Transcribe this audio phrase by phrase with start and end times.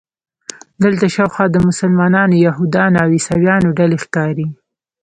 [0.83, 4.47] دلته شاوخوا د مسلمانانو، یهودانو او عیسویانو ډلې ښکاري.